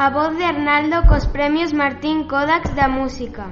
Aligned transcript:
A 0.00 0.08
voz 0.08 0.34
de 0.38 0.44
Arnaldo 0.44 1.06
cos 1.06 1.26
Premios 1.26 1.74
Martín 1.74 2.24
Kodax 2.26 2.74
da 2.74 2.88
Música. 2.88 3.44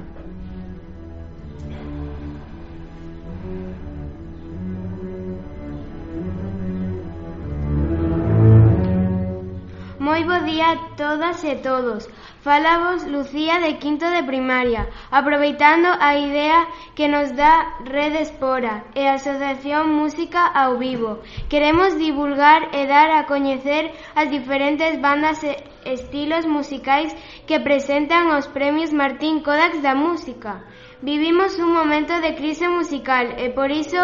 Moi 10.01 10.25
bo 10.25 10.39
día 10.49 10.73
a 10.73 10.81
todas 10.97 11.45
e 11.45 11.55
todos. 11.61 12.09
Falamos 12.41 13.05
Lucía 13.05 13.61
de 13.61 13.77
quinto 13.77 14.07
de 14.09 14.23
primaria, 14.23 14.89
aproveitando 15.11 15.89
a 16.01 16.17
idea 16.17 16.67
que 16.97 17.09
nos 17.09 17.37
dá 17.37 17.77
Rede 17.85 18.25
Espora 18.25 18.89
e 18.97 19.05
a 19.05 19.21
Asociación 19.21 19.93
Música 19.93 20.41
ao 20.47 20.79
Vivo. 20.79 21.21
Queremos 21.53 21.99
divulgar 21.99 22.73
e 22.73 22.87
dar 22.87 23.11
a 23.13 23.27
coñecer 23.29 23.93
as 24.17 24.31
diferentes 24.31 24.97
bandas 24.97 25.45
e 25.45 25.53
estilos 25.89 26.45
musicais 26.47 27.17
que 27.47 27.61
presentan 27.61 28.31
os 28.37 28.47
Premios 28.47 28.93
Martín 28.93 29.41
Kodax 29.43 29.81
da 29.83 29.95
Música. 29.95 30.65
Vivimos 31.01 31.59
un 31.59 31.73
momento 31.73 32.21
de 32.21 32.35
crise 32.35 32.69
musical 32.69 33.39
e 33.39 33.51
por 33.51 33.71
iso 33.71 34.03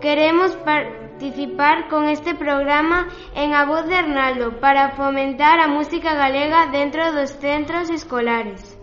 queremos 0.00 0.56
participar 0.56 1.88
con 1.88 2.08
este 2.08 2.34
programa 2.34 3.08
en 3.36 3.52
A 3.52 3.66
Voz 3.66 3.86
de 3.86 3.96
Arnaldo 3.96 4.58
para 4.58 4.96
fomentar 4.96 5.60
a 5.60 5.68
música 5.68 6.14
galega 6.14 6.72
dentro 6.72 7.12
dos 7.12 7.30
centros 7.38 7.90
escolares. 7.90 8.79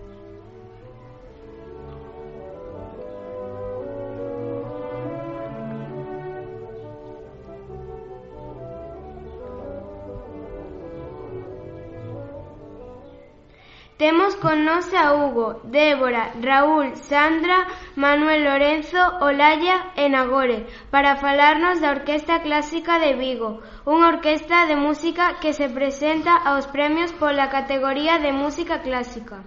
Temos 13.97 14.35
con 14.35 14.63
nos 14.63 14.93
a 14.93 15.15
Hugo, 15.15 15.59
Débora, 15.63 16.31
Raúl, 16.39 16.95
Sandra, 16.97 17.65
Manuel 17.95 18.43
Lorenzo, 18.43 19.01
Olaya 19.21 19.89
e 19.95 20.05
Nagore 20.07 20.67
para 20.93 21.17
falarnos 21.17 21.81
da 21.81 21.89
Orquesta 21.97 22.45
Clásica 22.45 23.01
de 23.01 23.17
Vigo, 23.17 23.57
unha 23.89 24.13
orquesta 24.13 24.69
de 24.69 24.77
música 24.77 25.41
que 25.41 25.49
se 25.49 25.65
presenta 25.73 26.37
aos 26.45 26.69
premios 26.69 27.09
pola 27.17 27.49
categoría 27.49 28.21
de 28.21 28.29
música 28.29 28.85
clásica. 28.85 29.41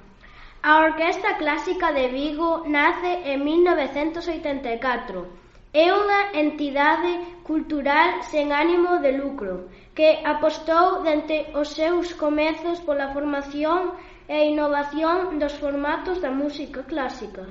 A 0.67 0.83
Orquesta 0.83 1.39
Clásica 1.39 1.95
de 1.95 2.11
Vigo 2.11 2.67
nace 2.67 3.23
en 3.31 3.47
1984. 3.47 5.31
É 5.71 5.95
unha 5.95 6.35
entidade 6.35 7.39
cultural 7.47 8.27
sen 8.27 8.51
ánimo 8.51 8.99
de 8.99 9.15
lucro 9.15 9.71
que 9.95 10.19
apostou 10.27 11.07
dente 11.07 11.55
os 11.55 11.71
seus 11.71 12.19
comezos 12.19 12.83
pola 12.83 13.15
formación 13.15 13.95
e 14.31 14.35
a 14.43 14.45
innovación 14.53 15.43
dos 15.43 15.55
formatos 15.63 16.17
da 16.25 16.31
música 16.31 16.81
clásica. 16.93 17.45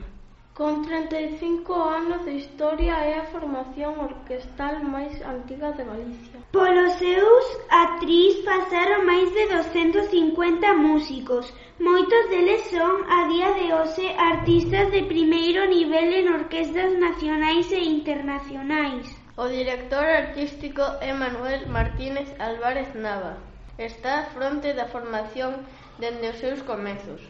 Con 0.59 0.73
35 0.81 1.73
anos 1.99 2.23
de 2.23 2.33
historia 2.41 2.95
é 3.11 3.13
a 3.19 3.29
formación 3.33 3.93
orquestal 4.09 4.75
máis 4.95 5.13
antiga 5.33 5.69
de 5.77 5.83
Galicia. 5.91 6.39
Polos 6.55 6.93
seus 7.03 7.45
atriz 7.83 8.33
pasaron 8.47 9.01
máis 9.11 9.27
de 9.37 9.43
250 9.59 10.73
músicos. 10.87 11.45
Moitos 11.87 12.23
deles 12.31 12.63
son 12.71 12.95
a 13.07 13.19
día 13.31 13.49
de 13.59 13.65
hoxe 13.75 14.05
artistas 14.31 14.87
de 14.95 15.03
primeiro 15.13 15.61
nivel 15.75 16.09
en 16.19 16.25
orquestas 16.39 16.91
nacionais 17.05 17.67
e 17.75 17.81
internacionais. 17.97 19.05
O 19.35 19.45
director 19.57 20.05
artístico 20.23 20.83
é 20.99 21.11
Manuel 21.23 21.61
Martínez 21.67 22.27
Álvarez 22.39 22.89
Nava 22.95 23.33
está 23.79 24.27
á 24.27 24.27
fronte 24.35 24.75
da 24.75 24.91
formación 24.91 25.63
dende 26.03 26.35
os 26.35 26.41
seus 26.43 26.59
comezos, 26.67 27.21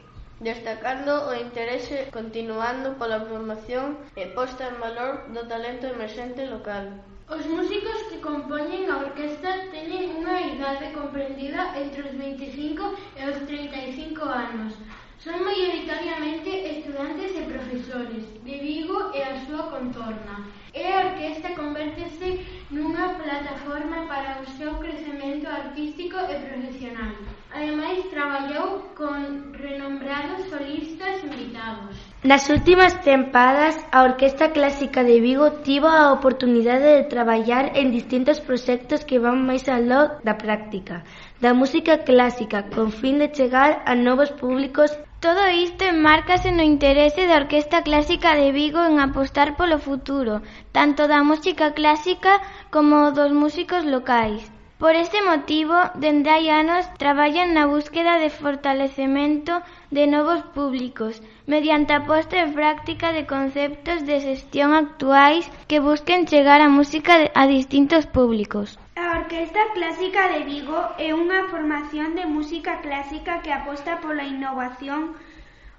destacando 0.42 1.30
o 1.30 1.32
interese 1.38 2.10
continuando 2.10 2.98
pola 2.98 3.22
promoción 3.30 4.02
e 4.18 4.26
posta 4.34 4.64
en 4.72 4.78
valor 4.82 5.14
do 5.36 5.46
talento 5.46 5.86
emerxente 5.86 6.50
local. 6.50 6.86
Os 7.30 7.46
músicos 7.46 8.10
que 8.10 8.18
compoñen 8.26 8.90
a 8.90 9.06
orquesta 9.06 9.70
teñen 9.70 10.18
unha 10.18 10.42
idade 10.50 10.90
comprendida 10.98 11.78
entre 11.78 12.02
os 12.10 12.14
25 12.18 12.98
e 13.14 13.22
os 13.30 13.38
35 13.46 14.26
anos. 14.26 14.74
Son 15.22 15.38
maioritariamente 15.46 16.50
estudantes 16.74 17.38
e 17.38 17.46
profesores 17.46 18.26
de 18.42 18.56
Vigo 18.58 19.14
e 19.14 19.22
a 19.22 19.38
súa 19.46 19.70
contorna. 19.70 20.50
E 20.74 20.82
a 20.82 21.14
orquesta 21.14 21.54
converte 21.54 22.09
unha 23.00 23.16
plataforma 23.16 24.08
para 24.12 24.44
o 24.44 24.46
seu 24.58 24.76
crecemento 24.76 25.48
artístico 25.48 26.18
e 26.20 26.36
profesional. 26.36 27.16
Ademais, 27.50 28.04
traballou 28.12 28.92
con 29.00 29.54
renombrados 29.54 30.50
solistas 30.52 31.24
invitados. 31.24 31.96
Nas 32.22 32.50
últimas 32.50 33.00
tempadas 33.00 33.80
a 33.96 34.04
Orquesta 34.04 34.52
Clásica 34.52 35.06
de 35.06 35.22
Vigo 35.22 35.64
tivo 35.64 35.88
a 35.88 36.12
oportunidade 36.12 36.90
de 36.98 37.04
traballar 37.06 37.72
en 37.80 37.94
distintos 37.96 38.42
proxectos 38.42 39.06
que 39.08 39.24
van 39.24 39.48
máis 39.48 39.64
aló 39.72 40.20
da 40.28 40.36
práctica 40.36 41.08
da 41.40 41.56
música 41.56 42.04
clásica 42.04 42.68
con 42.76 42.92
fin 42.92 43.24
de 43.24 43.32
chegar 43.32 43.72
a 43.88 43.96
novos 43.96 44.36
públicos 44.36 44.92
Todo 45.26 45.48
isto 45.48 45.84
enmárcase 45.84 46.52
no 46.52 46.64
interese 46.64 47.24
da 47.28 47.40
Orquesta 47.44 47.84
Clásica 47.88 48.36
de 48.36 48.52
Vigo 48.52 48.84
en 48.84 49.00
apostar 49.00 49.56
polo 49.60 49.80
futuro, 49.88 50.44
tanto 50.78 51.08
da 51.12 51.24
música 51.24 51.72
clásica 51.80 52.40
como 52.72 53.12
dos 53.12 53.32
músicos 53.32 53.84
locais. 53.84 54.59
Por 54.80 54.96
este 54.96 55.22
motivo, 55.22 55.76
dende 56.04 56.32
hai 56.32 56.48
anos 56.48 56.88
traballan 57.04 57.52
na 57.52 57.68
búsqueda 57.68 58.16
de 58.24 58.32
fortalecemento 58.32 59.60
de 59.92 60.08
novos 60.08 60.40
públicos 60.56 61.20
mediante 61.52 61.92
a 61.92 62.08
posta 62.08 62.40
en 62.40 62.56
práctica 62.56 63.12
de 63.12 63.28
conceptos 63.28 64.08
de 64.08 64.24
xestión 64.24 64.72
actuais 64.72 65.44
que 65.68 65.84
busquen 65.84 66.32
chegar 66.32 66.64
a 66.64 66.72
música 66.72 67.28
a 67.36 67.44
distintos 67.58 68.08
públicos. 68.08 68.80
A 68.96 69.20
Orquesta 69.20 69.60
Clásica 69.76 70.32
de 70.32 70.48
Vigo 70.48 70.80
é 70.96 71.12
unha 71.12 71.52
formación 71.52 72.16
de 72.16 72.24
música 72.24 72.80
clásica 72.80 73.44
que 73.44 73.52
aposta 73.52 74.00
pola 74.00 74.24
innovación, 74.24 75.02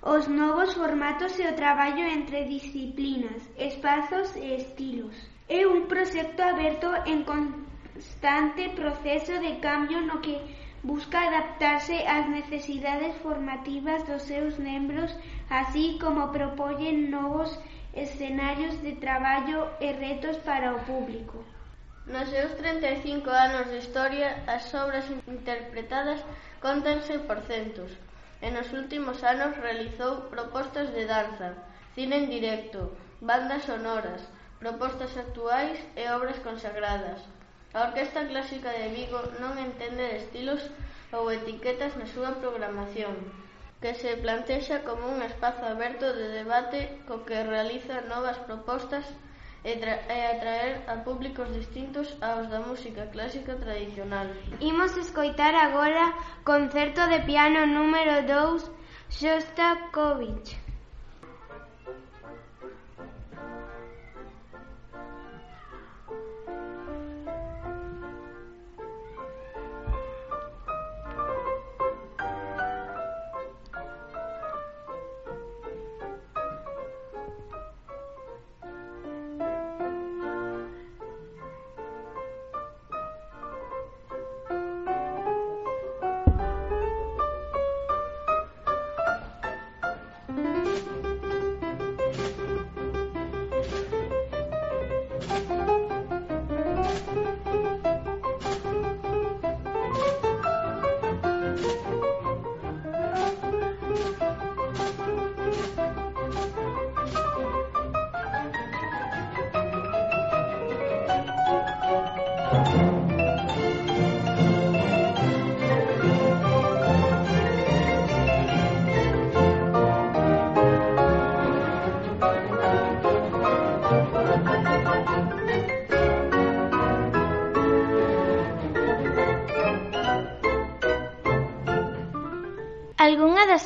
os 0.04 0.28
novos 0.28 0.76
formatos 0.76 1.40
e 1.40 1.48
o 1.48 1.56
traballo 1.56 2.04
entre 2.04 2.44
disciplinas, 2.44 3.40
espazos 3.56 4.36
e 4.36 4.60
estilos. 4.60 5.16
É 5.48 5.64
un 5.64 5.88
proxecto 5.88 6.44
aberto 6.44 6.92
en 7.08 7.24
con 7.24 7.70
constante 8.00 8.70
proceso 8.70 9.32
de 9.40 9.60
cambio 9.60 10.00
no 10.00 10.22
que 10.24 10.40
busca 10.82 11.18
adaptarse 11.20 11.96
ás 12.16 12.24
necesidades 12.38 13.12
formativas 13.20 14.00
dos 14.08 14.22
seus 14.22 14.56
membros, 14.56 15.10
así 15.60 15.98
como 16.00 16.32
propoñen 16.32 17.12
novos 17.12 17.50
escenarios 17.92 18.80
de 18.80 18.92
traballo 19.04 19.68
e 19.84 19.92
retos 19.92 20.40
para 20.48 20.72
o 20.72 20.80
público. 20.88 21.44
Nos 22.08 22.32
seus 22.32 22.56
35 22.56 23.28
anos 23.28 23.68
de 23.68 23.84
historia, 23.84 24.28
as 24.48 24.64
obras 24.72 25.04
interpretadas 25.28 26.24
contanse 26.64 27.20
por 27.28 27.44
centos, 27.44 27.92
e 28.40 28.48
nos 28.48 28.72
últimos 28.72 29.20
anos 29.32 29.52
realizou 29.60 30.32
propostas 30.32 30.88
de 30.96 31.04
danza, 31.04 31.52
cine 31.92 32.16
en 32.24 32.32
directo, 32.32 32.96
bandas 33.20 33.68
sonoras, 33.68 34.24
propostas 34.56 35.12
actuais 35.20 35.76
e 36.00 36.08
obras 36.16 36.40
consagradas, 36.40 37.20
A 37.72 37.82
Orquesta 37.82 38.26
Clásica 38.26 38.70
de 38.70 38.88
Vigo 38.90 39.20
non 39.38 39.54
entende 39.54 40.02
de 40.02 40.18
estilos 40.22 40.62
ou 41.14 41.30
etiquetas 41.30 41.94
na 41.94 42.06
súa 42.14 42.34
programación, 42.42 43.14
que 43.78 43.94
se 43.94 44.18
plantexa 44.18 44.82
como 44.82 45.06
un 45.06 45.22
espazo 45.22 45.62
aberto 45.70 46.06
de 46.18 46.26
debate 46.40 46.80
co 47.06 47.22
que 47.26 47.46
realiza 47.46 48.02
novas 48.10 48.38
propostas 48.42 49.06
e, 49.62 49.72
e 49.78 50.18
atraer 50.34 50.82
a 50.92 51.06
públicos 51.06 51.48
distintos 51.54 52.06
aos 52.18 52.50
da 52.50 52.58
música 52.58 53.06
clásica 53.14 53.54
tradicional. 53.62 54.26
Imos 54.58 54.98
escoitar 54.98 55.54
agora 55.54 56.10
concerto 56.42 57.02
de 57.06 57.22
piano 57.22 57.70
número 57.70 58.26
2 58.26 58.66
Shostakovich. 59.14 60.59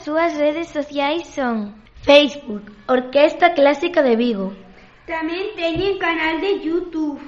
Súas 0.04 0.36
redes 0.36 0.68
sociais 0.68 1.26
son 1.28 1.74
Facebook, 2.02 2.62
Orquesta 2.86 3.54
Clásica 3.54 4.02
de 4.02 4.16
Vigo. 4.20 4.52
Tamén 5.08 5.56
teñen 5.56 5.96
canal 5.96 6.44
de 6.44 6.60
YouTube. 6.60 7.24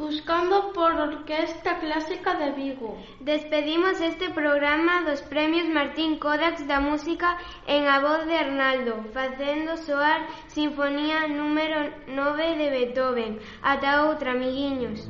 Buscando 0.00 0.72
por 0.72 0.96
Orquesta 0.96 1.76
Clásica 1.76 2.40
de 2.40 2.56
Vigo. 2.56 2.96
Despedimos 3.20 4.00
este 4.00 4.32
programa 4.32 5.04
dos 5.04 5.20
Premios 5.20 5.68
Martín 5.68 6.16
Kodax 6.16 6.64
da 6.64 6.80
Música 6.80 7.36
en 7.68 7.84
a 7.84 8.00
voz 8.00 8.24
de 8.24 8.36
Arnaldo, 8.48 9.04
facendo 9.12 9.76
soar 9.76 10.24
Sinfonía 10.48 11.28
número 11.28 11.92
9 12.08 12.56
de 12.56 12.66
Beethoven. 12.72 13.32
Ata 13.60 14.08
outra, 14.08 14.32
amiguiños. 14.32 15.04